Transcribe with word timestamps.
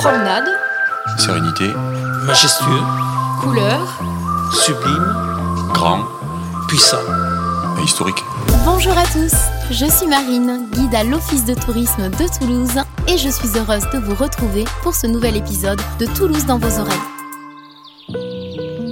Promenade, 0.00 0.48
Sérénité, 1.18 1.74
majestueux, 2.24 2.80
couleur, 3.42 4.00
sublime, 4.50 5.14
grand 5.74 6.06
puissant. 6.68 6.96
et 7.78 7.84
historique. 7.84 8.24
Bonjour 8.64 8.96
à 8.96 9.04
tous, 9.04 9.34
je 9.70 9.84
suis 9.84 10.06
Marine, 10.06 10.66
guide 10.72 10.94
à 10.94 11.04
l'Office 11.04 11.44
de 11.44 11.52
tourisme 11.52 12.08
de 12.08 12.38
Toulouse 12.38 12.82
et 13.08 13.18
je 13.18 13.28
suis 13.28 13.48
heureuse 13.58 13.84
de 13.92 13.98
vous 13.98 14.14
retrouver 14.14 14.64
pour 14.82 14.94
ce 14.94 15.06
nouvel 15.06 15.36
épisode 15.36 15.82
de 15.98 16.06
Toulouse 16.06 16.46
dans 16.46 16.58
vos 16.58 16.80
oreilles. 16.80 16.96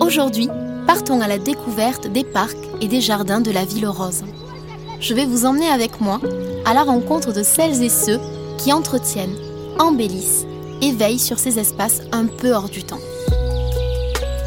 Aujourd'hui, 0.03 0.51
partons 0.87 1.23
à 1.23 1.27
la 1.27 1.39
découverte 1.39 2.07
des 2.07 2.25
parcs 2.25 2.55
et 2.83 2.87
des 2.87 3.01
jardins 3.01 3.41
de 3.41 3.51
la 3.51 3.65
ville 3.65 3.89
rose. 3.89 4.25
Je 5.01 5.15
vais 5.15 5.25
vous 5.25 5.47
emmener 5.47 5.71
avec 5.71 6.03
moi 6.03 6.21
à 6.67 6.75
la 6.75 6.83
rencontre 6.83 7.33
de 7.33 7.43
celles 7.43 7.83
et 7.83 7.89
ceux 7.89 8.21
qui 8.59 8.75
entretiennent, 8.75 9.39
embellissent 9.79 10.45
et 10.83 10.93
veillent 10.93 11.19
sur 11.19 11.39
ces 11.39 11.59
espaces 11.59 12.03
un 12.13 12.27
peu 12.27 12.53
hors 12.53 12.69
du 12.69 12.85
temps. 12.85 13.01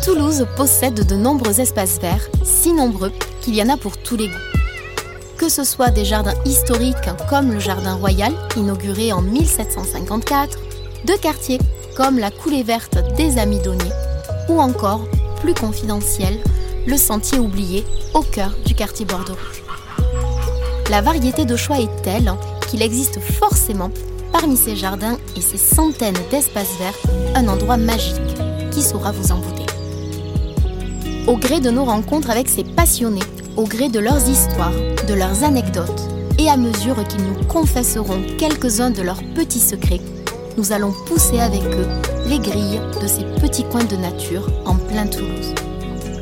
Toulouse 0.03 0.47
possède 0.57 1.05
de 1.05 1.15
nombreux 1.15 1.59
espaces 1.59 1.99
verts, 1.99 2.27
si 2.43 2.73
nombreux 2.73 3.11
qu'il 3.41 3.55
y 3.55 3.61
en 3.61 3.69
a 3.69 3.77
pour 3.77 3.97
tous 3.97 4.17
les 4.17 4.27
goûts. 4.27 5.37
Que 5.37 5.49
ce 5.49 5.63
soit 5.63 5.91
des 5.91 6.05
jardins 6.05 6.33
historiques 6.45 6.95
comme 7.29 7.51
le 7.51 7.59
Jardin 7.59 7.95
Royal, 7.95 8.33
inauguré 8.57 9.11
en 9.11 9.21
1754, 9.21 10.57
de 11.05 11.13
quartiers 11.13 11.59
comme 11.95 12.19
la 12.19 12.31
coulée 12.31 12.63
verte 12.63 12.97
des 13.15 13.37
Amis 13.37 13.59
Donniers, 13.59 13.91
ou 14.49 14.59
encore, 14.59 15.07
plus 15.39 15.53
confidentiel, 15.53 16.37
le 16.87 16.97
sentier 16.97 17.39
oublié 17.39 17.85
au 18.13 18.21
cœur 18.21 18.51
du 18.65 18.75
quartier 18.75 19.05
Bordeaux. 19.05 19.37
La 20.89 21.01
variété 21.01 21.45
de 21.45 21.55
choix 21.55 21.79
est 21.79 22.01
telle 22.03 22.33
qu'il 22.67 22.81
existe 22.81 23.19
forcément, 23.19 23.91
parmi 24.31 24.57
ces 24.57 24.75
jardins 24.75 25.17
et 25.35 25.41
ces 25.41 25.57
centaines 25.57 26.17
d'espaces 26.29 26.77
verts, 26.79 26.97
un 27.35 27.47
endroit 27.47 27.77
magique 27.77 28.15
qui 28.71 28.81
saura 28.81 29.11
vous 29.11 29.31
embouter. 29.31 29.65
Au 31.27 31.37
gré 31.37 31.59
de 31.59 31.69
nos 31.69 31.85
rencontres 31.85 32.29
avec 32.29 32.49
ces 32.49 32.63
passionnés, 32.63 33.21
au 33.57 33.63
gré 33.63 33.89
de 33.89 33.99
leurs 33.99 34.27
histoires, 34.27 34.73
de 35.07 35.13
leurs 35.13 35.43
anecdotes, 35.43 36.07
et 36.39 36.49
à 36.49 36.57
mesure 36.57 36.95
qu'ils 37.07 37.23
nous 37.23 37.43
confesseront 37.47 38.21
quelques-uns 38.37 38.89
de 38.89 39.01
leurs 39.01 39.21
petits 39.35 39.59
secrets, 39.59 40.01
nous 40.57 40.71
allons 40.71 40.93
pousser 41.05 41.39
avec 41.39 41.61
eux 41.63 41.87
les 42.27 42.39
grilles 42.39 42.81
de 43.01 43.07
ces 43.07 43.23
petits 43.39 43.65
coins 43.65 43.83
de 43.83 43.95
nature 43.95 44.47
en 44.65 44.75
plein 44.75 45.05
Toulouse. 45.05 45.53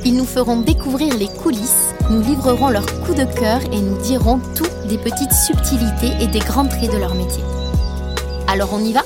Ils 0.06 0.16
nous 0.16 0.26
feront 0.26 0.62
découvrir 0.62 1.18
les 1.18 1.28
coulisses, 1.28 1.94
nous 2.10 2.22
livreront 2.22 2.70
leurs 2.70 2.86
coups 3.04 3.18
de 3.18 3.26
cœur 3.26 3.62
et 3.72 3.82
nous 3.82 3.98
diront 4.02 4.40
tout 4.56 4.68
des 4.88 4.98
petites 4.98 5.34
subtilités 5.34 6.12
et 6.22 6.28
des 6.28 6.40
grands 6.40 6.68
traits 6.68 6.92
de 6.92 6.98
leur 6.98 7.16
métier. 7.16 7.44
Alors 8.52 8.74
on 8.74 8.84
y 8.84 8.94
va? 8.94 9.04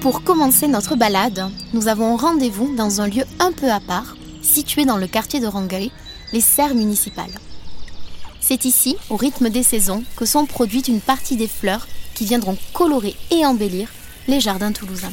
Pour 0.00 0.24
commencer 0.24 0.66
notre 0.66 0.96
balade, 0.96 1.48
nous 1.72 1.86
avons 1.86 2.16
rendez-vous 2.16 2.74
dans 2.74 3.00
un 3.00 3.06
lieu 3.06 3.22
un 3.38 3.52
peu 3.52 3.70
à 3.70 3.78
part, 3.78 4.16
situé 4.42 4.84
dans 4.84 4.96
le 4.96 5.06
quartier 5.06 5.38
de 5.38 5.46
Rangueil, 5.46 5.92
les 6.32 6.40
serres 6.40 6.74
municipales. 6.74 7.30
C'est 8.40 8.64
ici, 8.64 8.96
au 9.10 9.16
rythme 9.16 9.48
des 9.48 9.62
saisons, 9.62 10.02
que 10.16 10.26
sont 10.26 10.44
produites 10.44 10.88
une 10.88 11.00
partie 11.00 11.36
des 11.36 11.46
fleurs 11.46 11.86
qui 12.14 12.24
viendront 12.24 12.58
colorer 12.74 13.14
et 13.30 13.46
embellir 13.46 13.90
les 14.26 14.40
jardins 14.40 14.72
toulousains. 14.72 15.12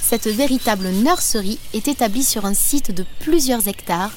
Cette 0.00 0.28
véritable 0.28 0.88
nurserie 0.88 1.58
est 1.74 1.88
établie 1.88 2.24
sur 2.24 2.46
un 2.46 2.54
site 2.54 2.90
de 2.90 3.04
plusieurs 3.20 3.68
hectares 3.68 4.12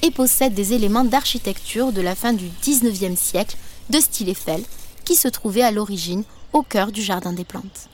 et 0.00 0.10
possède 0.10 0.54
des 0.54 0.72
éléments 0.72 1.04
d'architecture 1.04 1.92
de 1.92 2.00
la 2.00 2.14
fin 2.14 2.32
du 2.32 2.46
19e 2.64 3.16
siècle 3.16 3.58
de 3.92 4.00
style 4.00 4.30
Eiffel 4.30 4.62
qui 5.04 5.14
se 5.14 5.28
trouvait 5.28 5.62
à 5.62 5.70
l'origine 5.70 6.24
au 6.54 6.62
cœur 6.62 6.90
du 6.90 7.02
Jardin 7.02 7.32
des 7.34 7.44
Plantes. 7.44 7.88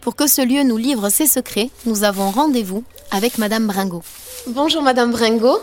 Pour 0.00 0.14
que 0.14 0.28
ce 0.28 0.40
lieu 0.40 0.62
nous 0.62 0.76
livre 0.76 1.08
ses 1.10 1.26
secrets, 1.26 1.70
nous 1.86 2.04
avons 2.04 2.30
rendez-vous 2.30 2.84
avec 3.10 3.36
Madame 3.36 3.66
Bringot. 3.66 4.02
Bonjour 4.46 4.80
Madame 4.82 5.10
Bringot, 5.10 5.58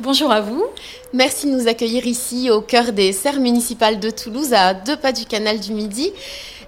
Bonjour 0.00 0.30
à 0.30 0.40
vous. 0.40 0.64
merci 1.12 1.46
de 1.46 1.50
nous 1.50 1.66
accueillir 1.66 2.06
ici 2.06 2.48
au 2.50 2.60
cœur 2.60 2.92
des 2.92 3.12
serres 3.12 3.40
municipales 3.40 3.98
de 3.98 4.10
Toulouse, 4.10 4.52
à 4.52 4.72
deux 4.72 4.96
pas 4.96 5.10
du 5.10 5.24
canal 5.24 5.58
du 5.58 5.72
Midi. 5.72 6.12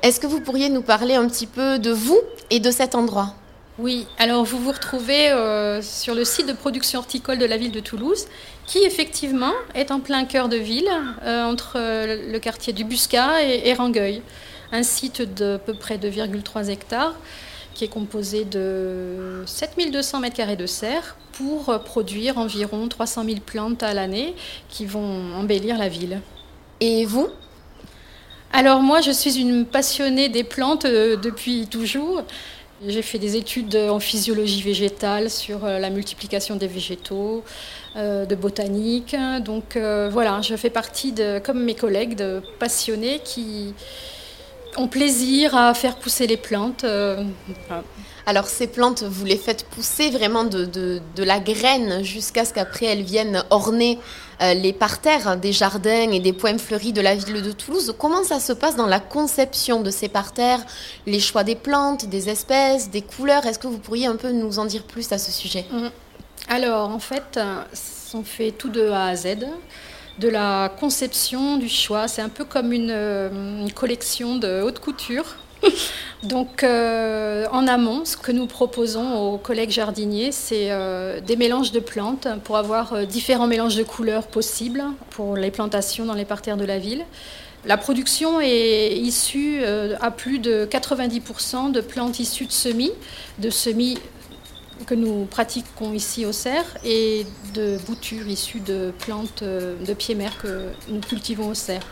Est-ce 0.02 0.19
que 0.19 0.26
vous 0.26 0.41
pourriez 0.41 0.69
nous 0.69 0.82
parler 0.82 1.14
un 1.14 1.28
petit 1.28 1.46
peu 1.46 1.78
de 1.78 1.92
vous 1.92 2.19
et 2.50 2.58
de 2.58 2.72
cet 2.72 2.96
endroit? 2.96 3.34
Oui, 3.82 4.06
alors 4.18 4.44
vous 4.44 4.58
vous 4.58 4.72
retrouvez 4.72 5.30
euh, 5.30 5.80
sur 5.80 6.14
le 6.14 6.22
site 6.22 6.46
de 6.46 6.52
production 6.52 6.98
horticole 6.98 7.38
de 7.38 7.46
la 7.46 7.56
ville 7.56 7.72
de 7.72 7.80
Toulouse, 7.80 8.26
qui 8.66 8.76
effectivement 8.80 9.54
est 9.74 9.91
en 9.91 10.00
plein 10.00 10.26
cœur 10.26 10.50
de 10.50 10.56
ville, 10.56 10.91
euh, 11.22 11.44
entre 11.44 11.76
euh, 11.76 12.30
le 12.30 12.38
quartier 12.40 12.74
du 12.74 12.84
Buscat 12.84 13.42
et, 13.42 13.70
et 13.70 13.72
Rangueil. 13.72 14.20
Un 14.70 14.82
site 14.82 15.22
de 15.22 15.58
peu 15.64 15.72
près 15.72 15.96
2,3 15.96 16.69
hectares 16.69 17.14
qui 17.72 17.84
est 17.84 17.88
composé 17.88 18.44
de 18.44 19.42
7200 19.46 20.20
m2 20.20 20.56
de 20.56 20.66
serre 20.66 21.16
pour 21.32 21.80
produire 21.82 22.36
environ 22.36 22.86
300 22.86 23.24
000 23.24 23.36
plantes 23.40 23.82
à 23.82 23.94
l'année 23.94 24.34
qui 24.69 24.84
vont 24.84 25.32
embellir 25.34 25.78
la 25.78 25.88
ville. 25.88 26.20
Et 26.80 27.06
vous? 27.06 27.28
Alors 28.52 28.80
moi, 28.80 29.00
je 29.00 29.12
suis 29.12 29.38
une 29.38 29.64
passionnée 29.64 30.28
des 30.28 30.44
plantes 30.44 30.84
depuis 30.84 31.66
toujours. 31.69 32.24
J'ai 32.86 33.02
fait 33.02 33.18
des 33.18 33.36
études 33.36 33.76
en 33.76 34.00
physiologie 34.00 34.62
végétale 34.62 35.28
sur 35.28 35.66
euh, 35.66 35.78
la 35.78 35.91
multiplication 35.91 36.56
des 36.56 36.66
végétaux, 36.66 37.44
euh, 37.96 38.24
de 38.24 38.34
botanique. 38.34 39.14
Donc 39.44 39.76
euh, 39.76 40.08
voilà, 40.10 40.41
je 40.41 40.56
fais 40.56 40.70
partie, 40.70 41.12
de, 41.12 41.40
comme 41.40 41.62
mes 41.62 41.74
collègues, 41.74 42.16
de 42.16 42.40
passionnés 42.58 43.20
qui 43.22 43.74
ont 44.78 44.88
plaisir 44.88 45.54
à 45.54 45.74
faire 45.74 45.96
pousser 45.96 46.26
les 46.26 46.38
plantes. 46.38 46.86
voilà. 46.86 47.84
Alors 48.30 48.46
ces 48.46 48.68
plantes, 48.68 49.02
vous 49.02 49.24
les 49.24 49.36
faites 49.36 49.64
pousser 49.64 50.10
vraiment 50.10 50.44
de, 50.44 51.00
la 51.16 51.41
graine 51.41 52.04
jusqu'à 52.04 52.44
ce 52.44 52.54
qu'après 52.54 52.86
elles 52.86 53.02
viennent 53.02 53.42
orner 53.50 53.98
euh, 54.41 54.54
les 54.54 54.72
parterres 54.72 55.36
des 55.36 55.52
jardins 55.52 56.12
et 56.12 56.20
des 56.20 56.32
poèmes 56.32 56.60
fleuris 56.60 56.92
de 56.92 57.00
la 57.00 57.16
ville 57.16 57.42
de 57.42 57.50
Toulouse. 57.50 57.92
Comment 57.98 58.22
ça 58.22 58.38
se 58.38 58.52
passe 58.52 58.76
dans 58.76 58.86
la 58.86 59.00
conception 59.00 59.82
de 59.82 59.90
ces 59.90 60.08
parterres 60.08 60.60
Les 61.06 61.19
choix 61.19 61.42
des 61.42 61.56
plantes, 61.56 62.06
des 62.06 62.28
espèces, 62.28 62.88
des 62.88 63.02
couleurs? 63.02 63.46
Est-ce 63.46 63.58
que 63.58 63.66
vous 63.66 63.78
pourriez 63.78 64.06
un 64.06 64.14
peu 64.14 64.30
nous 64.30 64.60
en 64.60 64.64
dire 64.64 64.84
plus 64.84 65.10
à 65.10 65.19
ce 65.19 65.32
sujet? 65.32 65.66
Alors, 66.48 66.88
en 66.88 67.00
fait, 67.00 67.36
euh, 67.36 67.64
on 68.14 68.22
fait 68.22 68.52
tout 68.52 68.69
de 68.69 68.90
A 68.90 69.06
à 69.06 69.16
Z. 69.16 69.38
De 70.20 70.28
la 70.28 70.72
conception, 70.78 71.56
du 71.56 71.69
choix. 71.69 72.06
C'est 72.06 72.22
un 72.22 72.28
peu 72.28 72.44
comme 72.44 72.72
une, 72.72 72.92
euh, 72.92 73.28
une 73.62 73.72
collection 73.72 74.36
de 74.36 74.62
haute 74.62 74.78
couture. 74.78 75.24
Donc, 76.22 76.65
euh, 76.65 77.47
en 77.50 77.66
amont, 77.66 78.04
ce 78.04 78.16
que 78.16 78.32
nous 78.32 78.47
proposons 78.47 79.32
aux 79.32 79.38
collègues 79.38 79.71
jardiniers, 79.71 80.32
c'est 80.32 80.71
euh, 80.71 81.21
des 81.21 81.37
mélanges 81.37 81.72
de 81.72 81.81
plantes 81.81 82.28
pour 82.44 82.56
avoir 82.59 82.93
euh, 82.93 83.04
différents 83.04 83.47
mélanges 83.47 83.76
de 83.76 83.82
couleurs 83.82 84.26
possibles 84.26 84.82
pour 85.10 85.37
les 85.37 85.50
plantations 85.50 86.04
dans 86.04 86.15
les 86.15 86.26
parterres 86.26 86.59
de 86.59 86.65
la 86.65 86.78
ville. 86.78 87.04
La 87.65 87.76
production 87.76 88.41
est 88.41 88.97
issue 88.97 89.62
à 90.00 90.10
plus 90.10 90.38
de 90.38 90.65
90% 90.65 91.72
de 91.72 91.82
plantes 91.82 92.19
issues 92.19 92.47
de 92.47 92.53
semis, 92.53 92.91
de 93.38 93.50
semis 93.50 93.99
que 94.87 94.94
nous 94.94 95.26
pratiquons 95.26 95.93
ici 95.93 96.25
au 96.25 96.32
Cerf 96.32 96.78
et 96.87 97.26
de 97.53 97.76
boutures 97.87 98.26
issues 98.26 98.60
de 98.60 98.94
plantes 99.00 99.44
de 99.44 99.93
pied-mer 99.93 100.38
que 100.41 100.70
nous 100.88 101.00
cultivons 101.00 101.50
au 101.50 101.54
Cerf. 101.54 101.82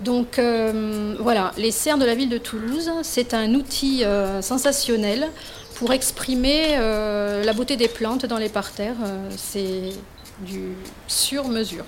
Donc 0.00 0.38
euh, 0.38 1.16
voilà, 1.20 1.52
les 1.56 1.70
serres 1.70 1.98
de 1.98 2.04
la 2.04 2.14
ville 2.14 2.28
de 2.28 2.38
Toulouse, 2.38 2.90
c'est 3.02 3.32
un 3.32 3.54
outil 3.54 4.04
euh, 4.04 4.42
sensationnel 4.42 5.30
pour 5.76 5.92
exprimer 5.92 6.76
euh, 6.78 7.44
la 7.44 7.52
beauté 7.52 7.76
des 7.76 7.88
plantes 7.88 8.26
dans 8.26 8.38
les 8.38 8.48
parterres. 8.48 8.96
C'est 9.36 9.92
du 10.40 10.74
sur-mesure. 11.06 11.84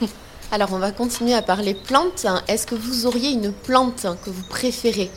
Alors 0.52 0.72
on 0.72 0.78
va 0.78 0.90
continuer 0.90 1.34
à 1.34 1.42
parler 1.42 1.74
plantes. 1.74 2.26
Est-ce 2.48 2.66
que 2.66 2.74
vous 2.74 3.06
auriez 3.06 3.30
une 3.30 3.52
plante 3.52 4.06
que 4.24 4.30
vous 4.30 4.44
préférez? 4.48 5.10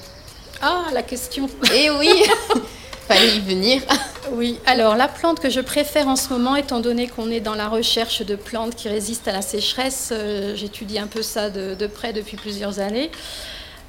Ah, 0.62 0.86
la 0.94 1.04
question 1.04 1.50
Eh 1.74 1.90
oui 1.92 2.10
Fallait 3.08 3.36
y 3.36 3.40
venir. 3.40 3.82
Oui, 4.34 4.60
alors 4.66 4.98
la 4.98 5.08
plante 5.08 5.40
que 5.40 5.50
je 5.50 5.62
préfère 5.62 6.10
en 6.10 6.18
ce 6.18 6.28
moment, 6.28 6.58
étant 6.58 6.82
donné 6.82 7.08
qu'on 7.08 7.32
est 7.32 7.40
dans 7.40 7.56
la 7.56 7.70
recherche 7.70 8.24
de 8.24 8.36
plantes 8.36 8.76
qui 8.76 8.90
résistent 8.90 9.30
à 9.30 9.32
la 9.32 9.42
sécheresse, 9.42 10.10
euh, 10.12 10.54
j'étudie 10.54 11.00
un 11.00 11.08
peu 11.08 11.22
ça 11.22 11.50
de, 11.50 11.88
près 11.88 12.12
depuis 12.12 12.36
plusieurs 12.36 12.82
années. 12.82 13.10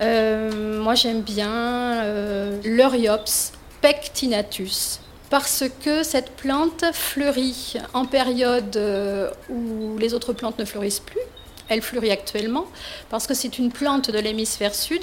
Euh, 0.00 0.80
moi, 0.80 0.94
j'aime 0.94 1.22
bien 1.22 2.04
euh, 2.04 2.56
l'Euriops 2.62 3.52
pectinatus. 3.80 5.00
Parce 5.30 5.64
que 5.84 6.02
cette 6.02 6.30
plante 6.30 6.84
fleurit 6.92 7.74
en 7.92 8.06
période 8.06 8.76
euh, 8.76 9.30
où 9.50 9.98
les 9.98 10.14
autres 10.14 10.32
plantes 10.32 10.58
ne 10.58 10.64
fleurissent 10.64 11.00
plus. 11.00 11.20
Elle 11.68 11.82
fleurit 11.82 12.10
actuellement 12.10 12.64
parce 13.10 13.26
que 13.26 13.34
c'est 13.34 13.58
une 13.58 13.70
plante 13.70 14.10
de 14.10 14.18
l'hémisphère 14.18 14.74
sud 14.74 15.02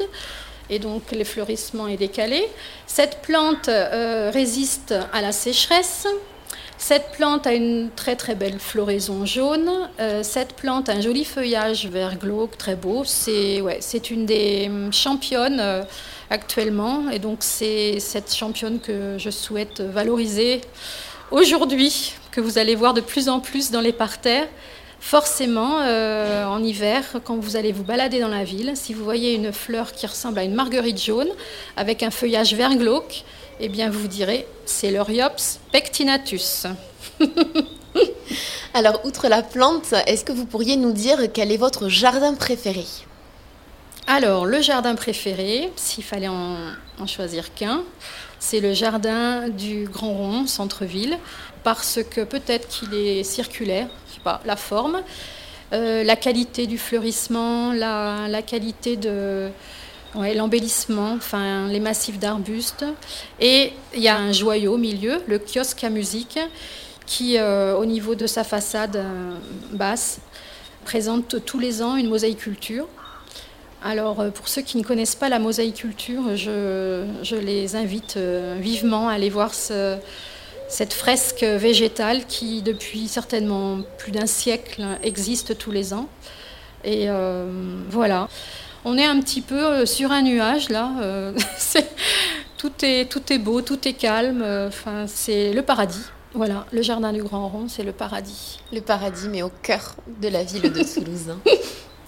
et 0.69 0.79
donc 0.79 1.11
le 1.11 1.23
fleurissement 1.23 1.87
est 1.87 1.97
décalé. 1.97 2.47
Cette 2.87 3.21
plante 3.21 3.69
euh, 3.69 4.31
résiste 4.33 4.93
à 5.13 5.21
la 5.21 5.31
sécheresse. 5.31 6.07
Cette 6.77 7.11
plante 7.13 7.47
a 7.47 7.53
une 7.53 7.89
très 7.95 8.15
très 8.15 8.35
belle 8.35 8.59
floraison 8.59 9.25
jaune. 9.25 9.71
Euh, 9.99 10.23
cette 10.23 10.53
plante 10.53 10.89
a 10.89 10.93
un 10.93 11.01
joli 11.01 11.23
feuillage 11.23 11.87
vert 11.87 12.17
glauque, 12.17 12.57
très 12.57 12.75
beau. 12.75 13.03
C'est 13.05 13.61
ouais, 13.61 13.79
une 14.09 14.25
des 14.25 14.69
championnes 14.91 15.59
euh, 15.59 15.83
actuellement, 16.29 17.09
et 17.09 17.19
donc 17.19 17.37
c'est 17.41 17.99
cette 17.99 18.33
championne 18.33 18.79
que 18.79 19.17
je 19.17 19.29
souhaite 19.29 19.79
valoriser 19.79 20.61
aujourd'hui, 21.31 22.13
que 22.31 22.41
vous 22.41 22.57
allez 22.57 22.75
voir 22.75 22.93
de 22.93 23.01
plus 23.01 23.29
en 23.29 23.39
plus 23.39 23.71
dans 23.71 23.81
les 23.81 23.93
parterres. 23.93 24.47
Forcément, 25.05 25.81
euh, 25.81 26.45
en 26.45 26.63
hiver, 26.63 27.03
quand 27.23 27.37
vous 27.37 27.55
allez 27.55 27.71
vous 27.71 27.83
balader 27.83 28.19
dans 28.19 28.27
la 28.27 28.43
ville, 28.43 28.71
si 28.73 28.91
vous 28.91 29.03
voyez 29.03 29.35
une 29.35 29.53
fleur 29.53 29.91
qui 29.91 30.07
ressemble 30.07 30.39
à 30.39 30.43
une 30.43 30.55
marguerite 30.55 30.99
jaune 30.99 31.27
avec 31.77 32.01
un 32.01 32.09
feuillage 32.09 32.55
vert 32.55 32.75
glauque, 32.75 33.23
eh 33.59 33.69
bien 33.69 33.91
vous 33.91 34.07
direz 34.07 34.47
c'est 34.65 34.89
l'Euriops 34.89 35.59
pectinatus. 35.71 36.65
Alors, 38.73 39.05
outre 39.05 39.27
la 39.27 39.43
plante, 39.43 39.93
est-ce 40.07 40.25
que 40.25 40.31
vous 40.31 40.47
pourriez 40.47 40.75
nous 40.75 40.91
dire 40.91 41.31
quel 41.31 41.51
est 41.51 41.57
votre 41.57 41.87
jardin 41.87 42.33
préféré? 42.33 42.85
Alors, 44.07 44.47
le 44.47 44.59
jardin 44.59 44.95
préféré, 44.95 45.71
s'il 45.75 46.03
fallait 46.03 46.29
en, 46.29 46.57
en 46.99 47.05
choisir 47.05 47.53
qu'un, 47.53 47.83
c'est 48.39 48.59
le 48.59 48.73
jardin 48.73 49.49
du 49.49 49.87
Grand 49.87 50.13
Rond, 50.13 50.47
centre-ville, 50.47 51.19
parce 51.63 51.99
que 52.09 52.21
peut-être 52.21 52.67
qu'il 52.67 52.95
est 52.95 53.23
circulaire, 53.23 53.87
la 54.45 54.55
forme, 54.55 55.01
euh, 55.73 56.03
la 56.03 56.15
qualité 56.15 56.67
du 56.67 56.77
fleurissement, 56.77 57.73
la, 57.73 58.41
qualité 58.41 58.97
de 58.97 59.49
l'embellissement, 60.15 61.13
enfin 61.13 61.67
les 61.67 61.79
massifs 61.79 62.19
d'arbustes. 62.19 62.85
Et 63.39 63.73
il 63.95 64.01
y 64.01 64.07
a 64.07 64.17
un 64.17 64.31
joyau 64.31 64.75
au 64.75 64.77
milieu, 64.77 65.21
le 65.27 65.39
kiosque 65.39 65.83
à 65.83 65.89
musique, 65.89 66.39
qui, 67.05 67.37
euh, 67.37 67.75
au 67.75 67.85
niveau 67.85 68.15
de 68.15 68.27
sa 68.27 68.43
façade 68.43 68.95
euh, 68.95 69.35
basse, 69.71 70.19
présente 70.85 71.43
tous 71.45 71.59
les 71.59 71.81
ans 71.81 71.95
une 71.95 72.09
mosaïculture. 72.09 72.87
Alors, 73.83 74.31
pour 74.33 74.47
ceux 74.47 74.63
qui 74.63 74.77
ne 74.77 74.83
connaissent 74.83 75.15
pas 75.15 75.29
la 75.29 75.37
mosaïculture, 75.37 76.35
je, 76.35 77.35
les 77.35 77.75
invite 77.75 78.17
vivement 78.17 79.09
à 79.09 79.13
aller 79.13 79.29
voir 79.29 79.53
ce- 79.53 79.97
cette 80.67 80.93
fresque 80.93 81.43
végétale 81.43 82.25
qui, 82.25 82.61
depuis 82.61 83.07
certainement 83.07 83.79
plus 83.97 84.11
d'un 84.11 84.25
siècle, 84.25 84.83
existe 85.03 85.57
tous 85.57 85.71
les 85.71 85.93
ans. 85.93 86.07
Et 86.83 87.05
euh, 87.09 87.47
voilà. 87.89 88.27
On 88.83 88.97
est 88.97 89.05
un 89.05 89.19
petit 89.19 89.41
peu 89.41 89.63
euh, 89.63 89.85
sur 89.85 90.11
un 90.11 90.21
nuage, 90.21 90.69
là. 90.69 90.91
euh, 91.01 91.33
tout, 92.57 92.71
est, 92.83 93.09
tout 93.09 93.33
est 93.33 93.39
beau, 93.39 93.61
tout 93.61 93.87
est 93.87 93.93
calme. 93.93 94.43
Enfin, 94.67 95.05
c'est 95.07 95.53
le 95.53 95.61
paradis. 95.61 96.03
Voilà, 96.33 96.65
le 96.71 96.81
jardin 96.81 97.13
du 97.13 97.23
Grand 97.23 97.47
Rond, 97.47 97.67
c'est 97.69 97.83
le 97.83 97.93
paradis. 97.93 98.59
Le 98.73 98.81
paradis, 98.81 99.29
mais 99.29 99.41
au 99.41 99.51
cœur 99.61 99.95
de 100.21 100.27
la 100.27 100.43
ville 100.43 100.63
de 100.63 100.83
Toulouse. 100.93 101.33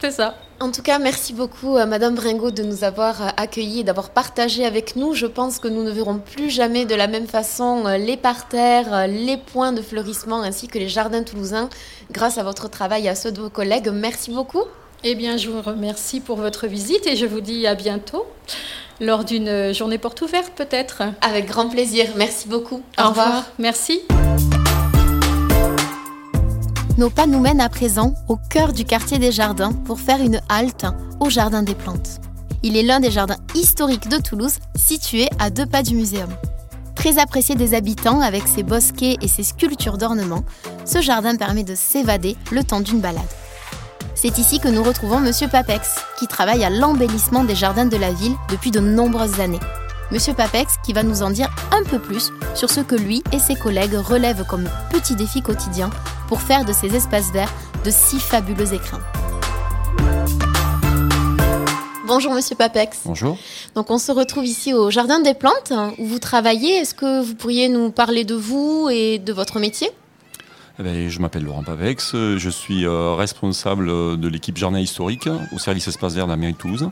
C'est 0.01 0.11
ça. 0.11 0.35
En 0.59 0.71
tout 0.71 0.81
cas, 0.81 0.97
merci 0.97 1.33
beaucoup 1.33 1.77
à 1.77 1.85
Madame 1.85 2.15
Bringot 2.15 2.49
de 2.49 2.63
nous 2.63 2.83
avoir 2.83 3.21
euh, 3.21 3.29
accueillis 3.37 3.81
et 3.81 3.83
d'avoir 3.83 4.09
partagé 4.09 4.65
avec 4.65 4.95
nous. 4.95 5.13
Je 5.13 5.27
pense 5.27 5.59
que 5.59 5.67
nous 5.67 5.83
ne 5.83 5.91
verrons 5.91 6.17
plus 6.17 6.49
jamais 6.49 6.85
de 6.85 6.95
la 6.95 7.07
même 7.07 7.27
façon 7.27 7.85
euh, 7.85 7.97
les 7.97 8.17
parterres, 8.17 8.91
euh, 8.91 9.07
les 9.07 9.37
points 9.37 9.71
de 9.71 9.83
fleurissement 9.83 10.41
ainsi 10.41 10.67
que 10.67 10.79
les 10.79 10.89
jardins 10.89 11.21
toulousains 11.21 11.69
grâce 12.11 12.39
à 12.39 12.43
votre 12.43 12.69
travail 12.69 13.05
et 13.05 13.09
à 13.09 13.15
ceux 13.15 13.31
de 13.31 13.39
vos 13.39 13.51
collègues. 13.51 13.89
Merci 13.93 14.31
beaucoup. 14.31 14.63
Eh 15.03 15.13
bien, 15.13 15.37
je 15.37 15.49
vous 15.51 15.61
remercie 15.61 16.21
pour 16.21 16.37
votre 16.37 16.65
visite 16.65 17.05
et 17.05 17.15
je 17.15 17.27
vous 17.27 17.41
dis 17.41 17.67
à 17.67 17.75
bientôt 17.75 18.25
lors 18.99 19.23
d'une 19.23 19.75
journée 19.75 19.99
porte 19.99 20.23
ouverte 20.23 20.53
peut-être. 20.55 21.03
Avec 21.21 21.45
grand 21.45 21.69
plaisir. 21.69 22.07
Merci 22.15 22.47
beaucoup. 22.47 22.81
Au 22.97 23.09
revoir. 23.09 23.45
Merci. 23.59 24.01
Nos 26.97 27.11
pas 27.11 27.27
nous 27.27 27.39
mènent 27.39 27.61
à 27.61 27.69
présent 27.69 28.15
au 28.27 28.37
cœur 28.37 28.73
du 28.73 28.83
quartier 28.83 29.19
des 29.19 29.31
jardins 29.31 29.71
pour 29.71 29.99
faire 29.99 30.19
une 30.19 30.41
halte 30.49 30.87
au 31.19 31.29
Jardin 31.29 31.61
des 31.61 31.75
Plantes. 31.75 32.19
Il 32.63 32.75
est 32.75 32.81
l'un 32.81 32.99
des 32.99 33.11
jardins 33.11 33.37
historiques 33.53 34.09
de 34.09 34.17
Toulouse, 34.17 34.55
situé 34.75 35.29
à 35.37 35.51
deux 35.51 35.67
pas 35.67 35.83
du 35.83 35.93
muséum. 35.93 36.29
Très 36.95 37.19
apprécié 37.19 37.53
des 37.53 37.75
habitants 37.75 38.19
avec 38.19 38.47
ses 38.47 38.63
bosquets 38.63 39.17
et 39.21 39.27
ses 39.27 39.43
sculptures 39.43 39.99
d'ornement, 39.99 40.43
ce 40.85 40.99
jardin 40.99 41.35
permet 41.35 41.63
de 41.63 41.75
s'évader 41.75 42.35
le 42.51 42.63
temps 42.63 42.81
d'une 42.81 42.99
balade. 42.99 43.21
C'est 44.15 44.39
ici 44.39 44.59
que 44.59 44.67
nous 44.67 44.81
retrouvons 44.81 45.19
Monsieur 45.19 45.47
Papex, 45.47 46.03
qui 46.17 46.25
travaille 46.25 46.63
à 46.63 46.71
l'embellissement 46.71 47.43
des 47.43 47.53
jardins 47.53 47.85
de 47.85 47.97
la 47.97 48.11
ville 48.11 48.35
depuis 48.49 48.71
de 48.71 48.79
nombreuses 48.79 49.39
années. 49.39 49.59
Monsieur 50.09 50.33
Papex 50.33 50.77
qui 50.83 50.93
va 50.93 51.03
nous 51.03 51.21
en 51.21 51.29
dire 51.29 51.53
un 51.71 51.83
peu 51.83 51.99
plus 51.99 52.31
sur 52.55 52.71
ce 52.71 52.79
que 52.79 52.95
lui 52.95 53.21
et 53.31 53.37
ses 53.37 53.55
collègues 53.55 53.93
relèvent 53.93 54.45
comme 54.45 54.67
petit 54.89 55.15
défi 55.15 55.43
quotidien 55.43 55.91
pour 56.27 56.41
faire 56.41 56.65
de 56.65 56.73
ces 56.73 56.95
espaces 56.95 57.31
verts 57.31 57.53
de 57.83 57.91
si 57.91 58.19
fabuleux 58.19 58.73
écrins. 58.73 59.01
Bonjour 62.05 62.33
Monsieur 62.33 62.55
Papex. 62.55 63.01
Bonjour. 63.05 63.37
Donc 63.75 63.91
on 63.91 63.97
se 63.97 64.11
retrouve 64.11 64.45
ici 64.45 64.73
au 64.73 64.89
Jardin 64.89 65.19
des 65.19 65.33
Plantes 65.33 65.73
où 65.97 66.05
vous 66.05 66.19
travaillez. 66.19 66.77
Est-ce 66.77 66.95
que 66.95 67.21
vous 67.21 67.35
pourriez 67.35 67.67
nous 67.67 67.91
parler 67.91 68.23
de 68.23 68.35
vous 68.35 68.89
et 68.91 69.19
de 69.19 69.33
votre 69.33 69.59
métier? 69.59 69.89
Eh 70.79 71.09
je 71.09 71.19
m'appelle 71.19 71.43
Laurent 71.43 71.63
Pavex, 71.63 72.13
euh, 72.13 72.37
je 72.37 72.51
suis 72.51 72.85
euh, 72.85 73.15
responsable 73.15 73.87
de 74.19 74.27
l'équipe 74.27 74.57
Jardin 74.57 74.79
historique 74.79 75.27
au 75.51 75.57
service 75.57 75.87
espace 75.87 76.13
vert 76.13 76.25
de 76.27 76.31
la 76.31 76.37
mairie 76.37 76.53
de 76.53 76.57
Toulouse. 76.57 76.91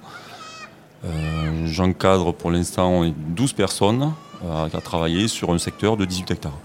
Euh, 1.06 1.68
J'encadre 1.68 2.34
pour 2.34 2.52
l'instant 2.52 3.04
12 3.06 3.54
personnes 3.54 4.14
euh, 4.44 4.68
à 4.74 4.82
travailler 4.82 5.28
sur 5.28 5.52
un 5.52 5.58
secteur 5.58 5.98
de 5.98 6.06
18 6.06 6.32
hectares. 6.32 6.58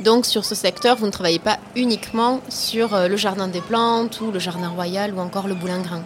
Donc 0.00 0.26
sur 0.26 0.44
ce 0.44 0.54
secteur, 0.54 0.96
vous 0.96 1.06
ne 1.06 1.10
travaillez 1.10 1.38
pas 1.38 1.58
uniquement 1.76 2.40
sur 2.48 2.94
euh, 2.94 3.08
le 3.08 3.16
Jardin 3.16 3.48
des 3.48 3.60
Plantes 3.60 4.20
ou 4.20 4.30
le 4.30 4.38
Jardin 4.38 4.68
Royal 4.68 5.14
ou 5.14 5.20
encore 5.20 5.46
le 5.46 5.54
Boulingrin. 5.54 6.02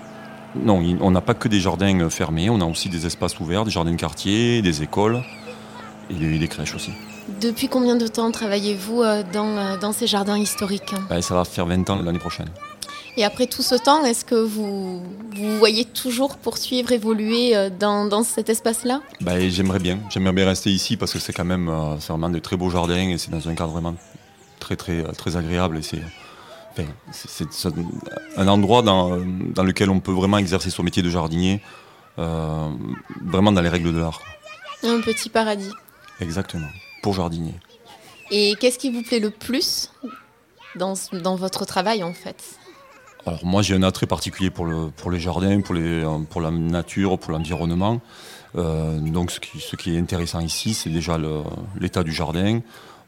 Non, 0.54 0.82
on 1.00 1.10
n'a 1.10 1.20
pas 1.20 1.34
que 1.34 1.48
des 1.48 1.60
jardins 1.60 2.00
euh, 2.00 2.10
fermés, 2.10 2.50
on 2.50 2.60
a 2.60 2.64
aussi 2.64 2.88
des 2.88 3.06
espaces 3.06 3.38
ouverts, 3.40 3.64
des 3.64 3.70
jardins 3.70 3.92
de 3.92 3.96
quartier, 3.96 4.62
des 4.62 4.82
écoles 4.82 5.22
et 6.10 6.14
des, 6.14 6.48
crèches 6.48 6.74
aussi. 6.74 6.92
Depuis 7.40 7.68
combien 7.68 7.96
de 7.96 8.06
temps 8.06 8.30
travaillez-vous 8.30 9.02
dans, 9.32 9.56
euh, 9.56 9.76
dans 9.76 9.92
ces 9.92 10.06
jardins 10.06 10.38
historiques? 10.38 10.94
Ben, 11.10 11.20
ça 11.20 11.34
va 11.34 11.44
faire 11.44 11.66
20 11.66 11.90
ans 11.90 12.00
l'année 12.02 12.18
prochaine. 12.18 12.48
Et 13.18 13.24
après 13.24 13.48
tout 13.48 13.62
ce 13.62 13.74
temps, 13.74 14.04
est-ce 14.04 14.24
que 14.24 14.36
vous 14.36 15.02
vous 15.34 15.58
voyez 15.58 15.84
toujours 15.84 16.36
poursuivre, 16.36 16.92
évoluer 16.92 17.56
euh, 17.56 17.68
dans, 17.68 18.04
dans 18.06 18.22
cet 18.22 18.48
espace-là? 18.48 19.00
Ben, 19.20 19.50
J'aimerais 19.50 19.80
bien, 19.80 19.98
j'aimerais 20.08 20.32
bien 20.32 20.46
rester 20.46 20.70
ici 20.70 20.96
parce 20.96 21.12
que 21.12 21.18
c'est 21.18 21.32
quand 21.32 21.44
même 21.44 21.68
euh, 21.68 21.98
c'est 21.98 22.12
vraiment 22.12 22.30
de 22.30 22.38
très 22.38 22.56
beaux 22.56 22.70
jardins 22.70 23.08
et 23.10 23.18
c'est 23.18 23.32
dans 23.32 23.48
un 23.48 23.54
cadre 23.56 23.72
vraiment 23.72 23.96
très 24.60 24.76
très 24.76 25.02
très 25.14 25.36
agréable 25.36 25.78
et 25.78 25.82
c'est 25.82 26.00
enfin, 26.70 26.84
c'est- 27.10 27.68
un 28.36 28.46
endroit 28.46 28.82
dans, 28.82 29.18
dans 29.56 29.64
lequel 29.64 29.90
on 29.90 29.98
peut 29.98 30.12
vraiment 30.12 30.38
exercer 30.38 30.70
son 30.70 30.84
métier 30.84 31.02
de 31.02 31.10
jardinier 31.10 31.60
euh, 32.20 32.68
vraiment 33.24 33.50
dans 33.50 33.62
les 33.62 33.68
règles 33.68 33.92
de 33.92 33.98
l'art. 33.98 34.20
Un 34.84 35.00
petit 35.00 35.28
paradis. 35.28 35.72
Exactement, 36.20 36.68
pour 37.02 37.14
jardinier. 37.14 37.54
Et 38.30 38.54
qu'est-ce 38.60 38.78
qui 38.78 38.90
vous 38.92 39.02
plaît 39.02 39.18
le 39.18 39.30
plus 39.30 39.90
dans, 40.76 40.94
dans 41.14 41.34
votre 41.34 41.64
travail 41.64 42.04
en 42.04 42.12
fait? 42.12 42.40
Alors 43.28 43.44
moi 43.44 43.60
j'ai 43.60 43.74
un 43.74 43.82
attrait 43.82 44.06
particulier 44.06 44.48
pour 44.48 44.64
le 44.64 44.88
pour 44.96 45.10
les 45.10 45.20
jardins, 45.20 45.60
pour 45.60 45.74
les 45.74 46.02
pour 46.30 46.40
la 46.40 46.50
nature, 46.50 47.18
pour 47.18 47.32
l'environnement. 47.32 48.00
Euh, 48.56 48.98
donc 49.00 49.30
ce 49.30 49.38
qui 49.38 49.60
ce 49.60 49.76
qui 49.76 49.94
est 49.94 49.98
intéressant 49.98 50.40
ici, 50.40 50.72
c'est 50.72 50.88
déjà 50.88 51.18
l'état 51.78 52.02
du 52.02 52.10
jardin, 52.10 52.60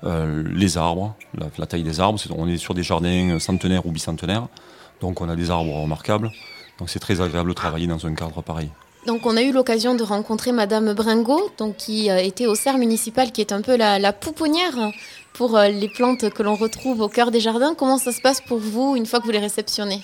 euh, 0.04 0.44
les 0.54 0.76
arbres, 0.76 1.14
la, 1.56 1.66
taille 1.66 1.84
des 1.84 2.00
arbres. 2.00 2.20
On 2.36 2.46
est 2.48 2.58
sur 2.58 2.74
des 2.74 2.82
jardins 2.82 3.38
centenaires 3.38 3.86
ou 3.86 3.92
bicentenaires, 3.92 4.48
donc 5.00 5.22
on 5.22 5.28
a 5.30 5.36
des 5.36 5.50
arbres 5.50 5.72
remarquables. 5.80 6.30
Donc 6.78 6.90
c'est 6.90 6.98
très 6.98 7.22
agréable 7.22 7.48
de 7.48 7.54
travailler 7.54 7.86
dans 7.86 8.06
un 8.06 8.14
cadre 8.14 8.42
pareil. 8.42 8.68
Donc 9.06 9.24
on 9.24 9.38
a 9.38 9.42
eu 9.42 9.52
l'occasion 9.52 9.94
de 9.94 10.02
rencontrer 10.02 10.52
Madame 10.52 10.92
Bringot, 10.92 11.50
donc 11.56 11.76
qui 11.78 12.10
euh, 12.10 12.18
était 12.18 12.46
au 12.46 12.54
cerf 12.54 12.76
municipal, 12.76 13.32
qui 13.32 13.40
est 13.40 13.52
un 13.52 13.62
peu 13.62 13.74
la 13.78 14.12
pouponnière 14.12 14.92
pour 15.32 15.56
euh, 15.56 15.68
les 15.68 15.88
plantes 15.88 16.30
que 16.30 16.42
l'on 16.42 16.54
retrouve 16.54 17.00
au 17.00 17.08
cœur 17.08 17.30
des 17.30 17.40
jardins. 17.40 17.74
Comment 17.76 17.98
ça 17.98 18.12
se 18.12 18.20
passe 18.20 18.40
pour 18.40 18.58
vous 18.58 18.96
une 18.96 19.06
fois 19.06 19.20
que 19.20 19.24
vous 19.24 19.30
les 19.30 19.38
réceptionnez? 19.38 20.00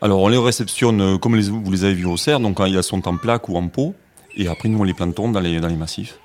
Alors 0.00 0.20
on 0.20 0.28
les 0.28 0.38
réceptionne 0.38 1.00
euh, 1.00 1.18
comme 1.18 1.38
vous 1.38 1.72
les 1.72 1.84
avez 1.84 1.94
vus 1.94 2.06
au 2.06 2.16
cerf, 2.16 2.40
donc 2.40 2.60
elles 2.60 2.82
sont 2.82 3.06
en 3.08 3.16
plaque 3.16 3.48
ou 3.48 3.56
en 3.56 3.68
pot, 3.68 3.94
et 4.36 4.48
après 4.48 4.68
nous 4.68 4.78
on 4.78 4.84
les 4.84 4.94
plantons 4.94 5.30
dans 5.30 5.40
les, 5.40 5.58
massifs. 5.60 6.18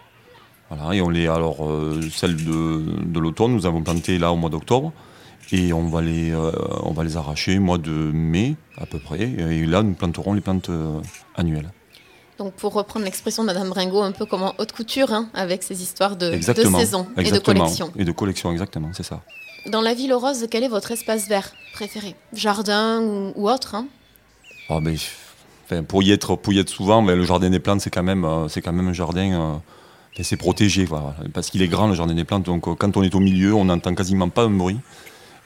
Voilà, 0.69 0.95
et 0.95 1.01
on 1.01 1.09
les 1.09 1.27
alors 1.27 1.67
euh, 1.67 1.99
celles 2.11 2.35
de, 2.35 3.19
l'automne, 3.19 3.53
nous 3.53 3.65
avons 3.65 3.81
planté 3.81 4.19
là 4.19 4.31
au 4.31 4.35
mois 4.35 4.49
d'octobre, 4.49 4.91
et 5.51 5.73
on 5.73 5.87
va 5.87 6.01
les 6.01 6.33
on 6.83 6.91
va 6.91 7.03
les 7.03 7.17
arracher 7.17 7.57
au 7.57 7.61
mois 7.61 7.77
de 7.77 8.11
mai 8.13 8.55
à 8.77 8.85
peu 8.85 8.99
près, 8.99 9.23
et 9.23 9.65
là 9.65 9.81
nous 9.83 9.93
planterons 9.93 10.33
les 10.33 10.41
plantes 10.41 10.69
annuelles. 11.35 11.71
Donc 12.39 12.53
pour 12.53 12.73
reprendre 12.73 13.05
l'expression 13.05 13.43
de 13.43 13.47
Madame 13.47 13.69
Bringot, 13.69 14.01
un 14.01 14.11
peu 14.11 14.25
comme 14.25 14.43
en 14.43 14.53
haute 14.57 14.71
couture, 14.71 15.13
hein, 15.13 15.29
avec 15.33 15.63
ces 15.63 15.81
histoires 15.81 16.15
de, 16.15 16.31
de 16.31 16.77
saison 16.79 17.07
et 17.17 17.31
de 17.31 17.39
collection. 17.39 17.91
Et 17.95 18.05
de 18.05 18.11
collection, 18.11 18.51
exactement, 18.51 18.89
c'est 18.93 19.03
ça. 19.03 19.21
Dans 19.67 19.81
la 19.81 19.93
ville 19.93 20.13
rose, 20.13 20.47
quel 20.49 20.63
est 20.63 20.67
votre 20.67 20.91
espace 20.91 21.27
vert 21.27 21.51
préféré? 21.73 22.15
Jardin 22.33 23.01
ou, 23.01 23.33
ou 23.35 23.49
autre 23.49 23.75
hein? 23.75 23.85
Ah, 24.69 24.79
ben, 24.81 24.97
enfin, 25.65 25.83
pour 25.83 26.01
y 26.03 26.11
être 26.11 26.35
pour 26.35 26.53
y 26.53 26.59
être 26.59 26.69
souvent, 26.69 27.01
ben, 27.03 27.15
le 27.15 27.23
jardin 27.23 27.49
des 27.49 27.59
plantes 27.59 27.81
c'est 27.81 27.89
quand 27.89 28.03
même 28.03 28.25
euh, 28.25 28.47
c'est 28.47 28.61
quand 28.61 28.73
même 28.73 28.87
un 28.87 28.93
jardin 28.93 29.31
euh, 29.31 29.55
Et 30.17 30.23
c'est 30.23 30.37
protégé, 30.37 30.85
voilà, 30.85 31.15
parce 31.33 31.49
qu'il 31.49 31.61
est 31.61 31.67
grand 31.67 31.87
le 31.87 31.95
jardin 31.95 32.13
des 32.13 32.23
plantes. 32.23 32.45
Donc 32.45 32.67
euh, 32.67 32.75
quand 32.75 32.97
on 32.97 33.03
est 33.03 33.15
au 33.15 33.19
milieu, 33.19 33.53
on 33.53 33.65
n'entend 33.65 33.95
quasiment 33.95 34.29
pas 34.29 34.43
un 34.43 34.49
bruit. 34.49 34.79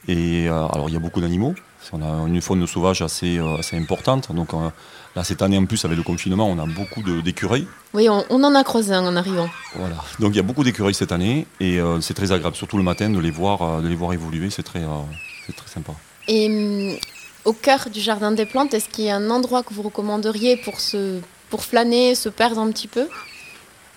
Et 0.06 0.48
euh, 0.48 0.66
alors 0.68 0.88
il 0.88 0.94
y 0.94 0.96
a 0.96 1.00
beaucoup 1.00 1.20
d'animaux. 1.20 1.54
On 1.92 2.02
a 2.02 2.28
une 2.28 2.40
faune 2.42 2.66
sauvage 2.66 3.02
assez, 3.02 3.38
euh, 3.38 3.56
assez 3.58 3.76
importante. 3.76 4.32
Donc 4.34 4.52
euh, 4.52 4.68
là 5.16 5.24
cette 5.24 5.42
année 5.42 5.56
en 5.56 5.64
plus 5.64 5.84
avec 5.84 5.96
le 5.96 6.02
confinement, 6.02 6.46
on 6.48 6.58
a 6.58 6.66
beaucoup 6.66 7.02
d'écureuils. 7.02 7.66
Oui, 7.94 8.08
on, 8.08 8.24
on 8.30 8.44
en 8.44 8.54
a 8.54 8.64
croisé 8.64 8.92
un 8.94 9.06
en 9.06 9.16
arrivant. 9.16 9.48
Voilà. 9.74 9.96
Donc 10.18 10.32
il 10.32 10.36
y 10.36 10.40
a 10.40 10.42
beaucoup 10.42 10.64
d'écureuils 10.64 10.94
cette 10.94 11.12
année 11.12 11.46
et 11.60 11.80
euh, 11.80 12.00
c'est 12.00 12.14
très 12.14 12.30
agréable, 12.32 12.56
surtout 12.56 12.76
le 12.76 12.82
matin, 12.82 13.08
de 13.10 13.18
les 13.18 13.30
voir, 13.30 13.80
de 13.80 13.88
les 13.88 13.94
voir 13.94 14.12
évoluer. 14.12 14.50
C'est 14.50 14.64
très, 14.64 14.82
euh, 14.82 15.52
très 15.56 15.68
sympa. 15.68 15.92
Et 16.26 16.48
hum, 16.48 16.96
au 17.44 17.52
cœur 17.54 17.88
du 17.90 18.00
jardin 18.00 18.32
des 18.32 18.44
plantes, 18.44 18.74
est-ce 18.74 18.88
qu'il 18.88 19.04
y 19.04 19.10
a 19.10 19.16
un 19.16 19.30
endroit 19.30 19.62
que 19.62 19.72
vous 19.72 19.82
recommanderiez 19.82 20.56
pour, 20.58 20.80
se, 20.80 21.20
pour 21.48 21.64
flâner, 21.64 22.14
se 22.14 22.28
perdre 22.28 22.58
un 22.60 22.70
petit 22.70 22.88
peu? 22.88 23.08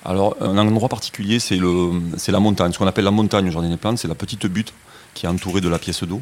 Alors, 0.06 0.38
un 0.40 0.58
endroit 0.58 0.88
particulier, 0.88 1.40
c'est 1.40 1.58
la 1.58 2.40
montagne. 2.40 2.72
Ce 2.72 2.80
qu'on 2.80 2.88
appelle 2.88 3.04
la 3.06 3.12
montagne 3.12 3.50
au 3.50 3.52
jardin 3.52 3.70
des 3.70 3.78
plantes, 3.78 3.98
c'est 3.98 4.08
la 4.08 4.16
petite 4.16 4.46
butte 4.48 4.74
qui 5.14 5.26
est 5.26 5.30
entourée 5.30 5.62
de 5.62 5.70
la 5.70 5.78
pièce 5.78 6.04
d'eau. 6.06 6.22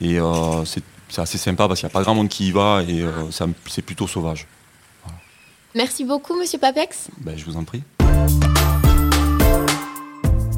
Et 0.00 0.18
euh, 0.18 0.64
c'est, 0.64 0.82
c'est 1.08 1.20
assez 1.20 1.38
sympa 1.38 1.68
parce 1.68 1.80
qu'il 1.80 1.86
n'y 1.86 1.92
a 1.92 1.94
pas 1.94 2.02
grand 2.02 2.14
monde 2.14 2.28
qui 2.28 2.48
y 2.48 2.52
va 2.52 2.82
et 2.86 3.02
euh, 3.02 3.10
c'est 3.68 3.82
plutôt 3.82 4.06
sauvage. 4.06 4.46
Merci 5.74 6.04
beaucoup, 6.04 6.38
monsieur 6.38 6.58
Papex. 6.58 7.08
Ben, 7.18 7.36
je 7.36 7.44
vous 7.44 7.56
en 7.56 7.64
prie. 7.64 7.82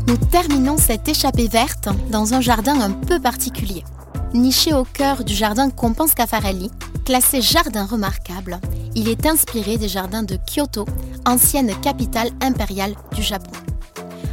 Nous 0.07 0.17
terminons 0.17 0.77
cette 0.77 1.09
échappée 1.09 1.49
verte 1.49 1.89
dans 2.11 2.35
un 2.35 2.41
jardin 2.41 2.81
un 2.81 2.91
peu 2.91 3.21
particulier. 3.21 3.85
Niché 4.33 4.75
au 4.75 4.85
cœur 4.85 5.25
du 5.25 5.35
jardin 5.35 5.71
Compense 5.71 6.15
Caffarelli, 6.15 6.71
classé 7.05 7.41
jardin 7.41 7.87
remarquable, 7.87 8.61
il 8.97 9.09
est 9.09 9.27
inspiré 9.27 9.77
des 9.77 9.89
jardins 9.89 10.25
de 10.25 10.37
Kyoto, 10.37 10.87
ancienne 11.25 11.73
capitale 11.81 12.31
impériale 12.41 12.95
du 13.15 13.23
Japon. 13.23 13.53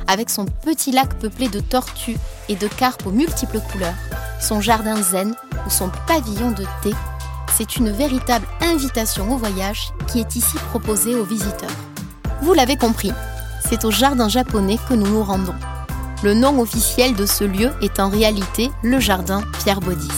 Avec 0.08 0.30
son 0.30 0.46
petit 0.46 0.92
lac 0.92 1.14
peuplé 1.20 1.50
de 1.50 1.60
tortues 1.60 2.18
et 2.50 2.56
de 2.56 2.68
carpes 2.68 3.06
aux 3.06 3.12
multiples 3.12 3.62
couleurs, 3.72 3.96
son 4.42 4.60
jardin 4.60 5.02
zen 5.02 5.36
ou 5.66 5.70
son 5.70 5.90
pavillon 6.08 6.52
de 6.52 6.66
thé, 6.82 6.92
c'est 7.56 7.78
une 7.78 7.92
véritable 7.92 8.46
invitation 8.62 9.32
au 9.32 9.38
voyage 9.38 9.94
qui 10.08 10.20
est 10.20 10.36
ici 10.36 10.58
proposée 10.70 11.16
aux 11.16 11.24
visiteurs. 11.24 11.70
Vous 12.42 12.54
l'avez 12.54 12.76
compris, 12.76 13.12
c'est 13.70 13.86
au 13.86 13.92
jardin 13.92 14.28
japonais 14.28 14.80
que 14.90 14.96
nous 14.96 15.08
nous 15.08 15.24
rendons. 15.24 15.56
Le 16.24 16.34
nom 16.34 16.60
officiel 16.60 17.16
de 17.16 17.26
ce 17.26 17.44
lieu 17.44 17.72
est 17.82 18.00
en 18.00 18.10
réalité 18.10 18.72
le 18.84 19.00
jardin 19.00 19.44
Pierre 19.60 19.80
Baudis. 19.80 20.10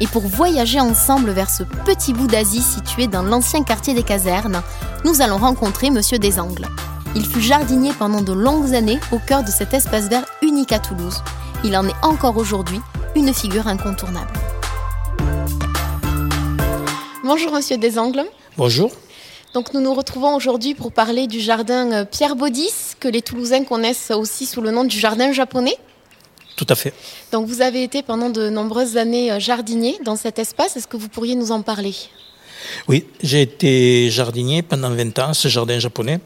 Et 0.00 0.06
pour 0.06 0.26
voyager 0.26 0.80
ensemble 0.80 1.30
vers 1.30 1.50
ce 1.50 1.64
petit 1.84 2.12
bout 2.12 2.28
d'Asie 2.28 2.62
situé 2.62 3.08
dans 3.08 3.22
l'ancien 3.22 3.62
quartier 3.62 3.94
des 3.94 4.04
casernes, 4.04 4.62
nous 5.04 5.22
allons 5.22 5.38
rencontrer 5.38 5.90
Monsieur 5.90 6.18
Desangles. 6.18 6.68
Il 7.14 7.26
fut 7.26 7.40
jardinier 7.40 7.92
pendant 7.98 8.20
de 8.20 8.32
longues 8.32 8.74
années 8.74 9.00
au 9.10 9.18
cœur 9.18 9.42
de 9.42 9.50
cet 9.50 9.74
espace 9.74 10.08
vert 10.08 10.24
unique 10.42 10.72
à 10.72 10.78
Toulouse. 10.78 11.22
Il 11.64 11.76
en 11.76 11.88
est 11.88 11.94
encore 12.02 12.36
aujourd'hui 12.36 12.78
une 13.16 13.34
figure 13.34 13.66
incontournable. 13.66 14.32
Bonjour 17.24 17.52
Monsieur 17.52 17.76
Desangles. 17.76 18.24
Bonjour. 18.56 18.92
Donc 19.54 19.74
nous 19.74 19.80
nous 19.80 19.92
retrouvons 19.92 20.36
aujourd'hui 20.36 20.74
pour 20.74 20.92
parler 20.92 21.26
du 21.26 21.40
jardin 21.40 21.90
euh, 21.90 22.04
Pierre 22.04 22.36
Baudis, 22.36 22.94
que 23.00 23.08
les 23.08 23.22
Toulousains 23.22 23.64
connaissent 23.64 24.12
aussi 24.12 24.46
sous 24.46 24.60
le 24.60 24.70
nom 24.70 24.84
du 24.84 24.96
jardin 24.98 25.32
japonais. 25.32 25.76
Tout 26.56 26.66
à 26.68 26.76
fait. 26.76 26.94
Donc 27.32 27.48
vous 27.48 27.60
avez 27.60 27.82
été 27.82 28.02
pendant 28.02 28.30
de 28.30 28.48
nombreuses 28.48 28.96
années 28.96 29.32
euh, 29.32 29.40
jardinier 29.40 29.98
dans 30.04 30.16
cet 30.16 30.38
espace. 30.38 30.76
Est-ce 30.76 30.86
que 30.86 30.96
vous 30.96 31.08
pourriez 31.08 31.34
nous 31.34 31.50
en 31.50 31.62
parler? 31.62 31.94
Oui, 32.86 33.04
j'ai 33.20 33.42
été 33.42 34.10
jardinier 34.10 34.62
pendant 34.62 34.90
20 34.90 35.18
ans, 35.18 35.34
ce 35.34 35.48
jardin 35.48 35.80
japonais. 35.80 36.20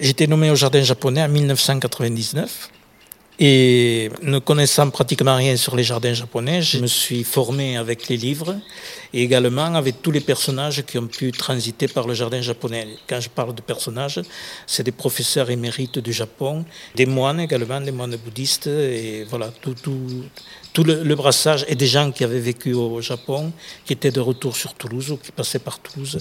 J'ai 0.00 0.10
été 0.10 0.26
nommé 0.26 0.50
au 0.50 0.54
jardin 0.56 0.82
japonais 0.82 1.22
en 1.22 1.28
1999. 1.28 2.70
Et 3.38 4.10
ne 4.22 4.38
connaissant 4.38 4.88
pratiquement 4.88 5.36
rien 5.36 5.58
sur 5.58 5.76
les 5.76 5.84
jardins 5.84 6.14
japonais, 6.14 6.62
je 6.62 6.78
me 6.78 6.86
suis 6.86 7.22
formé 7.22 7.76
avec 7.76 8.08
les 8.08 8.16
livres 8.16 8.56
et 9.12 9.22
également 9.22 9.74
avec 9.74 10.00
tous 10.00 10.10
les 10.10 10.20
personnages 10.20 10.82
qui 10.86 10.96
ont 10.96 11.06
pu 11.06 11.32
transiter 11.32 11.86
par 11.86 12.06
le 12.06 12.14
jardin 12.14 12.40
japonais. 12.40 12.88
Quand 13.06 13.20
je 13.20 13.28
parle 13.28 13.54
de 13.54 13.60
personnages, 13.60 14.22
c'est 14.66 14.84
des 14.84 14.92
professeurs 14.92 15.50
émérites 15.50 15.98
du 15.98 16.14
Japon, 16.14 16.64
des 16.94 17.04
moines 17.04 17.40
également, 17.40 17.78
des 17.78 17.92
moines 17.92 18.16
bouddhistes, 18.16 18.68
et 18.68 19.26
voilà, 19.28 19.52
tout, 19.60 19.74
tout, 19.74 20.24
tout 20.72 20.84
le, 20.84 21.04
le 21.04 21.14
brassage 21.14 21.66
et 21.68 21.74
des 21.74 21.86
gens 21.86 22.12
qui 22.12 22.24
avaient 22.24 22.40
vécu 22.40 22.72
au 22.72 23.02
Japon, 23.02 23.52
qui 23.84 23.92
étaient 23.92 24.10
de 24.10 24.20
retour 24.20 24.56
sur 24.56 24.72
Toulouse 24.72 25.10
ou 25.10 25.18
qui 25.18 25.30
passaient 25.30 25.58
par 25.58 25.78
Toulouse. 25.78 26.18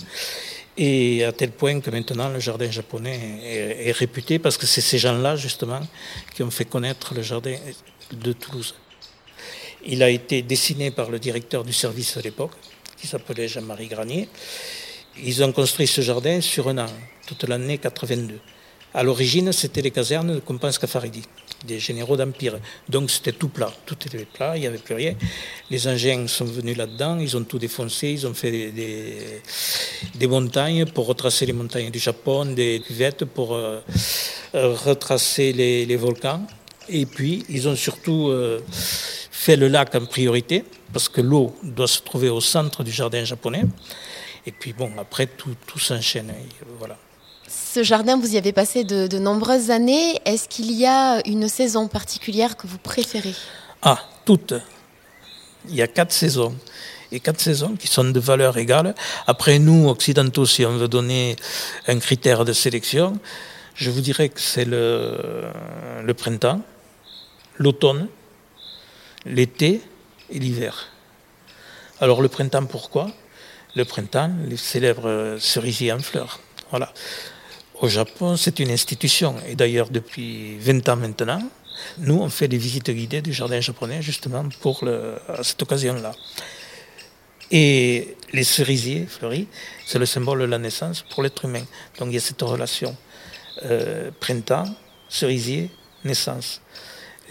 Et 0.77 1.23
à 1.23 1.31
tel 1.31 1.51
point 1.51 1.79
que 1.79 1.89
maintenant 1.89 2.27
le 2.29 2.39
jardin 2.39 2.69
japonais 2.69 3.19
est, 3.43 3.91
réputé 3.93 4.39
parce 4.39 4.57
que 4.57 4.65
c'est 4.65 4.81
ces 4.81 4.97
gens-là 4.97 5.37
justement 5.37 5.79
qui 6.33 6.43
ont 6.43 6.51
fait 6.51 6.65
connaître 6.65 7.13
le 7.13 7.21
jardin 7.21 7.55
de 8.11 8.33
Toulouse. 8.33 8.75
Il 9.85 10.03
a 10.03 10.09
été 10.09 10.41
dessiné 10.41 10.91
par 10.91 11.09
le 11.09 11.19
directeur 11.19 11.63
du 11.63 11.71
service 11.71 12.17
à 12.17 12.21
l'époque, 12.21 12.51
qui 12.97 13.07
s'appelait 13.07 13.47
Jean-Marie 13.47 13.87
Granier. 13.87 14.27
Ils 15.23 15.43
ont 15.43 15.51
construit 15.51 15.87
ce 15.87 16.01
jardin 16.01 16.41
sur 16.41 16.67
un 16.67 16.79
an, 16.79 16.87
toute 17.27 17.43
l'année 17.43 17.77
82. 17.77 18.39
À 18.93 19.03
l'origine, 19.03 19.51
c'était 19.53 19.81
les 19.81 19.91
casernes 19.91 20.35
de 20.35 20.39
Compense 20.39 20.77
Caffaridi, 20.77 21.23
des 21.65 21.79
généraux 21.79 22.17
d'Empire. 22.17 22.59
Donc 22.89 23.09
c'était 23.09 23.31
tout 23.31 23.49
plat, 23.49 23.71
tout 23.85 23.97
était 24.05 24.25
plat, 24.25 24.57
il 24.57 24.61
n'y 24.61 24.67
avait 24.67 24.77
plus 24.77 24.95
rien. 24.95 25.15
Les 25.69 25.87
engins 25.87 26.27
sont 26.27 26.45
venus 26.45 26.77
là-dedans, 26.77 27.19
ils 27.19 27.35
ont 27.37 27.43
tout 27.43 27.59
défoncé, 27.59 28.09
ils 28.09 28.27
ont 28.27 28.33
fait 28.33 28.51
des, 28.51 29.41
des, 30.13 30.27
montagnes 30.27 30.85
pour 30.85 31.07
retracer 31.07 31.45
les 31.45 31.53
montagnes 31.53 31.91
du 31.91 31.99
Japon, 31.99 32.45
des 32.45 32.81
cuvettes 32.85 33.25
pour 33.25 33.53
euh, 33.53 33.79
retracer 34.53 35.53
les, 35.53 35.85
les, 35.85 35.95
volcans. 35.95 36.45
Et 36.87 37.05
puis, 37.05 37.43
ils 37.49 37.67
ont 37.67 37.75
surtout 37.75 38.29
euh, 38.29 38.61
fait 38.69 39.55
le 39.55 39.67
lac 39.67 39.95
en 39.95 40.05
priorité, 40.05 40.63
parce 40.93 41.09
que 41.09 41.21
l'eau 41.21 41.55
doit 41.63 41.87
se 41.87 42.01
trouver 42.01 42.29
au 42.29 42.41
centre 42.41 42.83
du 42.83 42.91
jardin 42.91 43.23
japonais. 43.23 43.63
Et 44.45 44.51
puis, 44.51 44.73
bon, 44.73 44.91
après, 44.99 45.25
tout, 45.25 45.55
tout 45.65 45.79
s'enchaîne. 45.79 46.31
Voilà. 46.77 46.97
Ce 47.47 47.83
jardin, 47.83 48.17
vous 48.17 48.33
y 48.33 48.37
avez 48.37 48.53
passé 48.53 48.83
de, 48.83 49.17
nombreuses 49.19 49.69
années. 49.69 50.19
Est-ce 50.25 50.47
qu'il 50.47 50.71
y 50.71 50.85
a 50.85 51.21
une 51.27 51.47
saison 51.47 51.87
particulière 51.87 52.57
que 52.57 52.67
vous 52.67 52.77
préférez? 52.77 53.35
Ah, 53.81 53.99
toutes. 54.25 54.53
Il 55.69 55.75
y 55.75 55.81
a 55.81 55.87
quatre 55.87 56.11
saisons. 56.11 56.55
Et 57.11 57.19
quatre 57.19 57.39
saisons 57.39 57.75
qui 57.75 57.87
sont 57.87 58.03
de 58.03 58.19
valeur 58.19 58.57
égale. 58.57 58.95
Après, 59.27 59.59
nous, 59.59 59.87
occidentaux, 59.89 60.45
si 60.45 60.65
on 60.65 60.77
veut 60.77 60.87
donner 60.87 61.35
un 61.87 61.99
critère 61.99 62.45
de 62.45 62.53
sélection, 62.53 63.19
je 63.75 63.91
vous 63.91 64.01
dirais 64.01 64.29
que 64.29 64.41
c'est 64.41 64.65
le, 64.65 65.45
le 66.03 66.13
printemps, 66.13 66.61
l'automne, 67.57 68.07
l'été 69.25 69.81
et 70.31 70.39
l'hiver. 70.39 70.87
Alors 71.99 72.21
le 72.21 72.27
printemps, 72.27 72.65
pourquoi? 72.65 73.11
Le 73.75 73.85
printemps, 73.85 74.31
les 74.47 74.57
célèbres 74.57 75.37
cerisiers 75.39 75.91
en 75.91 75.99
fleurs. 75.99 76.39
Voilà. 76.69 76.91
Au 77.81 77.89
Japon, 77.89 78.37
c'est 78.37 78.59
une 78.59 78.71
institution. 78.71 79.35
Et 79.47 79.55
d'ailleurs, 79.55 79.89
depuis 79.89 80.57
20 80.59 80.87
ans 80.89 80.95
maintenant, 80.95 81.41
nous, 81.97 82.15
on 82.21 82.29
fait 82.29 82.47
des 82.47 82.57
visites 82.57 82.89
guidées 82.89 83.21
du 83.21 83.33
jardin 83.33 83.59
japonais 83.59 84.01
justement 84.01 84.47
pour 84.61 84.83
à 85.27 85.43
cette 85.43 85.61
occasion-là. 85.61 86.13
Et 87.51 88.15
les 88.33 88.43
cerisiers 88.43 89.05
fleuris, 89.05 89.47
c'est 89.85 89.99
le 89.99 90.05
symbole 90.05 90.39
de 90.39 90.45
la 90.45 90.57
naissance 90.57 91.03
pour 91.09 91.21
l'être 91.21 91.45
humain. 91.45 91.63
Donc 91.99 92.09
il 92.09 92.15
y 92.15 92.17
a 92.17 92.21
cette 92.21 92.41
relation 92.41 92.95
euh, 93.63 94.09
printemps, 94.19 94.65
cerisier, 95.09 95.69
naissance. 96.03 96.61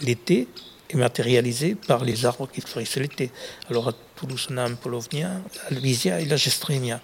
L'été 0.01 0.47
est 0.89 0.95
matérialisé 0.95 1.75
par 1.75 2.05
les 2.05 2.25
arbres 2.25 2.47
qui 2.51 2.61
fleurissent 2.61 2.95
l'été. 2.95 3.31
Alors 3.69 3.89
à 3.89 3.93
Toulouse, 4.15 4.47
on 4.51 4.57
a 4.57 4.63
un 4.63 4.75
polovnia, 4.75 5.31
la 5.69 5.79
Louisia 5.79 6.21
et 6.21 6.25
la 6.25 6.37
gestrémia. 6.37 7.01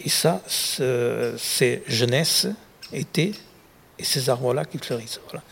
Et 0.00 0.08
ça, 0.08 0.42
c'est 0.46 1.82
jeunesse, 1.86 2.48
été, 2.92 3.34
et 3.98 4.04
ces 4.04 4.28
arbres-là 4.28 4.64
qui 4.64 4.78
fleurissent. 4.78 5.20
Voilà. 5.30 5.42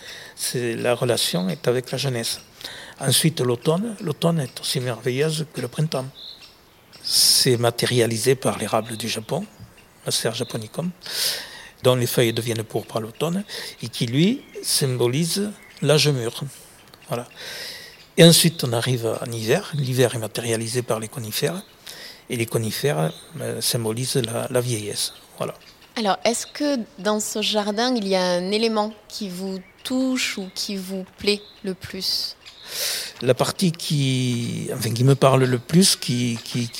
La 0.83 0.95
relation 0.95 1.49
est 1.49 1.67
avec 1.69 1.91
la 1.91 1.99
jeunesse. 1.99 2.41
Ensuite, 3.01 3.41
l'automne. 3.41 3.97
L'automne 4.01 4.41
est 4.41 4.61
aussi 4.61 4.81
merveilleuse 4.81 5.47
que 5.53 5.61
le 5.61 5.69
printemps. 5.69 6.07
C'est 7.03 7.57
matérialisé 7.57 8.35
par 8.35 8.59
l'érable 8.59 8.97
du 8.97 9.09
Japon, 9.09 9.47
Macer 10.07 10.35
japonicum, 10.35 10.91
dont 11.83 11.97
les 11.97 12.07
feuilles 12.07 12.33
deviennent 12.33 12.63
pourpres 12.63 12.99
à 12.99 13.01
l'automne, 13.01 13.45
et 13.83 13.89
qui, 13.89 14.07
lui, 14.07 14.43
symbolise 14.63 15.51
l'âge 15.83 16.09
mûr. 16.09 16.43
Voilà. 17.09 17.27
Et 18.17 18.25
ensuite, 18.25 18.65
on 18.65 18.73
arrive 18.73 19.19
en 19.21 19.31
hiver. 19.31 19.71
L'hiver 19.75 20.15
est 20.15 20.19
matérialisé 20.19 20.83
par 20.83 21.01
les 21.01 21.09
conifères, 21.09 21.63
et 22.31 22.37
les 22.37 22.47
conifères 22.47 23.13
euh, 23.41 23.61
symbolisent 23.61 24.17
la, 24.17 24.47
la 24.51 24.61
vieillesse. 24.61 25.13
Voilà. 25.37 25.55
Alors, 25.97 26.19
est-ce 26.25 26.47
que 26.47 26.81
dans 26.99 27.21
ce 27.21 27.41
jardin, 27.41 27.95
il 27.95 28.09
y 28.09 28.17
a 28.17 28.23
un 28.23 28.51
élément 28.51 28.93
qui 29.07 29.29
vous 29.29 29.61
touche 29.85 30.39
ou 30.39 30.49
qui 30.53 30.77
vous 30.77 31.05
plaît 31.19 31.41
le 31.63 31.75
plus? 31.75 32.37
La 33.23 33.35
partie 33.35 33.71
qui, 33.71 34.69
me 35.05 35.15
parle 35.15 35.45
le 35.45 35.59
plus, 35.59 35.95
qui, 35.95 36.37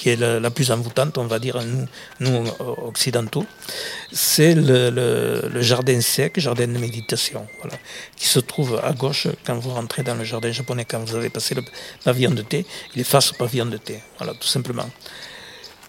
est 0.07 0.17
la, 0.17 0.51
plus 0.51 0.73
envoûtante, 0.73 1.17
on 1.17 1.27
va 1.27 1.39
dire, 1.39 1.61
nous, 2.19 2.45
occidentaux, 2.59 3.47
c'est 4.11 4.55
le, 4.57 5.61
jardin 5.61 6.01
sec, 6.01 6.41
jardin 6.41 6.67
de 6.67 6.79
méditation, 6.79 7.47
qui 8.17 8.27
se 8.27 8.41
trouve 8.41 8.81
à 8.83 8.93
gauche 8.95 9.29
quand 9.47 9.57
vous 9.59 9.71
rentrez 9.71 10.03
dans 10.03 10.17
le 10.17 10.25
jardin 10.25 10.51
japonais, 10.51 10.85
quand 10.85 10.99
vous 10.99 11.15
avez 11.15 11.31
passé 11.31 11.55
le 11.55 11.63
pavillon 12.03 12.33
de 12.33 12.43
thé, 12.43 12.67
il 12.95 13.01
est 13.01 13.05
face 13.05 13.31
au 13.31 13.35
pavillon 13.35 13.67
de 13.67 13.77
thé, 13.77 14.01
voilà, 14.19 14.35
tout 14.35 14.49
simplement. 14.49 14.91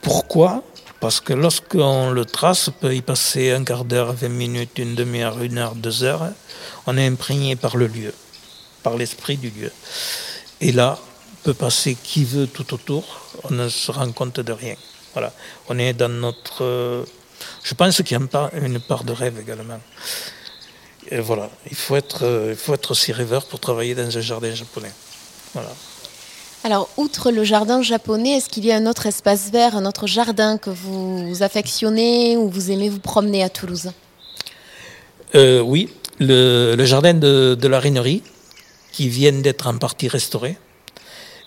Pourquoi? 0.01 0.63
Parce 0.99 1.19
que 1.19 1.33
lorsqu'on 1.33 2.11
le 2.11 2.25
trace, 2.25 2.69
on 2.69 2.71
peut 2.71 2.95
y 2.95 3.01
passer 3.01 3.51
un 3.51 3.63
quart 3.63 3.85
d'heure, 3.85 4.13
20 4.13 4.29
minutes, 4.29 4.77
une 4.77 4.95
demi-heure, 4.95 5.41
une 5.41 5.57
heure, 5.57 5.75
deux 5.75 6.03
heures. 6.03 6.31
On 6.87 6.97
est 6.97 7.05
imprégné 7.05 7.55
par 7.55 7.77
le 7.77 7.87
lieu, 7.87 8.13
par 8.81 8.95
l'esprit 8.95 9.37
du 9.37 9.49
lieu. 9.49 9.71
Et 10.61 10.71
là, 10.71 10.97
peut 11.45 11.53
passer 11.53 11.95
qui 11.95 12.25
veut 12.25 12.47
tout 12.47 12.73
autour, 12.73 13.03
on 13.43 13.53
ne 13.53 13.69
se 13.69 13.91
rend 13.91 14.11
compte 14.11 14.39
de 14.39 14.51
rien. 14.51 14.75
Voilà. 15.13 15.31
On 15.69 15.77
est 15.77 15.93
dans 15.93 16.09
notre. 16.09 17.05
Je 17.63 17.73
pense 17.75 17.97
qu'il 17.97 18.11
y 18.11 18.15
a 18.15 18.59
une 18.59 18.79
part 18.79 19.03
de 19.03 19.13
rêve 19.13 19.39
également. 19.39 19.79
Et 21.11 21.19
voilà. 21.19 21.49
Il 21.69 21.75
faut 21.75 21.95
être, 21.95 22.47
il 22.49 22.55
faut 22.55 22.73
être 22.73 22.91
aussi 22.91 23.11
rêveur 23.11 23.45
pour 23.45 23.59
travailler 23.59 23.93
dans 23.93 24.17
un 24.17 24.21
jardin 24.21 24.55
japonais. 24.55 24.91
Voilà. 25.53 25.69
Alors, 26.65 26.89
outre 26.97 27.29
le 27.29 27.43
jardin 27.43 27.83
japonais, 27.83 28.37
est-ce 28.37 28.49
qu'il 28.49 28.65
y 28.65 28.71
a 28.71 28.75
un 28.75 28.87
autre 28.87 29.05
espace 29.05 29.51
vert, 29.51 29.77
un 29.77 29.85
autre 29.85 30.07
jardin 30.07 30.57
que 30.57 30.71
vous 30.71 31.43
affectionnez 31.43 32.37
ou 32.37 32.49
vous 32.49 32.71
aimez 32.71 32.89
vous 32.89 32.97
promener 32.99 33.43
à 33.43 33.49
Toulouse? 33.49 33.91
Euh, 35.35 35.59
Oui, 35.61 35.93
le, 36.19 36.73
le, 36.75 36.85
jardin 36.85 37.13
de, 37.13 37.53
de 37.53 37.67
la 37.67 37.79
Rinerie, 37.79 38.23
qui 38.91 39.09
vient 39.09 39.31
d'être 39.31 39.67
en 39.67 39.77
partie 39.77 40.07
restauré. 40.07 40.57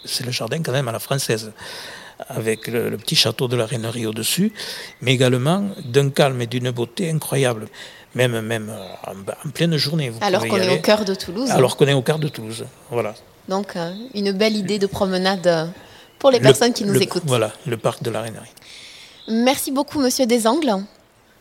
C'est 0.04 0.24
le 0.24 0.30
jardin 0.30 0.62
quand 0.62 0.70
même 0.70 0.86
à 0.86 0.92
la 0.92 1.00
française, 1.00 1.50
avec 2.28 2.68
le, 2.68 2.88
le 2.88 2.96
petit 2.96 3.16
château 3.16 3.48
de 3.48 3.56
la 3.56 3.66
Rinerie 3.66 4.06
au-dessus, 4.06 4.52
mais 5.02 5.14
également 5.14 5.64
d'un 5.84 6.10
calme 6.10 6.40
et 6.42 6.46
d'une 6.46 6.70
beauté 6.70 7.10
incroyable. 7.10 7.66
Même, 8.14 8.40
même 8.40 8.72
en, 9.04 9.48
en 9.48 9.50
pleine 9.50 9.76
journée. 9.76 10.10
Vous 10.10 10.18
alors 10.20 10.46
qu'on 10.46 10.58
est 10.58 10.78
au 10.78 10.80
cœur 10.80 11.04
de 11.04 11.16
Toulouse. 11.16 11.50
Alors 11.50 11.76
qu'on 11.76 11.88
est 11.88 11.92
au 11.92 12.02
cœur 12.02 12.20
de 12.20 12.28
Toulouse, 12.28 12.64
voilà. 12.88 13.14
Donc, 13.48 13.76
euh, 13.76 13.92
une 14.14 14.32
belle 14.32 14.56
idée 14.56 14.78
de 14.78 14.86
promenade 14.86 15.70
pour 16.18 16.30
les 16.30 16.40
personnes 16.40 16.72
qui 16.72 16.84
nous 16.84 16.92
le, 16.92 17.02
écoutent. 17.02 17.22
Voilà, 17.26 17.52
le 17.66 17.76
parc 17.76 18.02
de 18.02 18.10
la 18.10 18.20
Rainerie. 18.20 18.52
Merci 19.28 19.72
beaucoup, 19.72 20.00
Monsieur 20.00 20.26
Desangles. 20.26 20.84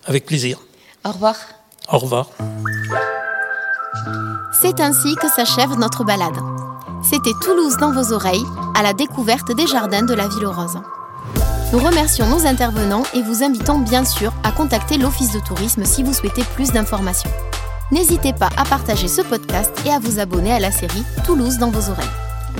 Avec 0.05 0.25
plaisir. 0.25 0.59
Au 1.03 1.11
revoir. 1.11 1.35
Au 1.91 1.97
revoir. 1.97 2.29
C'est 4.61 4.79
ainsi 4.79 5.15
que 5.15 5.29
s'achève 5.29 5.77
notre 5.77 6.03
balade. 6.03 6.37
C'était 7.03 7.33
Toulouse 7.41 7.77
dans 7.77 7.91
vos 7.91 8.13
oreilles, 8.13 8.43
à 8.75 8.83
la 8.83 8.93
découverte 8.93 9.55
des 9.55 9.67
jardins 9.67 10.03
de 10.03 10.13
la 10.13 10.27
Ville 10.27 10.47
Rose. 10.47 10.79
Nous 11.71 11.79
remercions 11.79 12.25
nos 12.27 12.45
intervenants 12.45 13.03
et 13.13 13.21
vous 13.21 13.43
invitons 13.43 13.79
bien 13.79 14.05
sûr 14.05 14.33
à 14.43 14.51
contacter 14.51 14.97
l'Office 14.97 15.33
de 15.33 15.39
tourisme 15.39 15.85
si 15.85 16.03
vous 16.03 16.13
souhaitez 16.13 16.43
plus 16.55 16.71
d'informations. 16.71 17.29
N'hésitez 17.91 18.33
pas 18.33 18.49
à 18.57 18.65
partager 18.65 19.07
ce 19.07 19.21
podcast 19.21 19.71
et 19.85 19.89
à 19.89 19.99
vous 19.99 20.19
abonner 20.19 20.51
à 20.51 20.59
la 20.59 20.71
série 20.71 21.05
Toulouse 21.25 21.57
dans 21.57 21.71
vos 21.71 21.89
oreilles. 21.89 22.05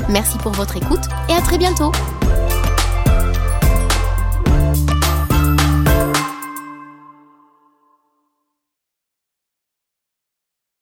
Merci 0.09 0.37
pour 0.37 0.53
votre 0.53 0.77
écoute 0.77 1.03
et 1.27 1.33
à 1.33 1.41
très 1.41 1.57
bientôt 1.57 1.91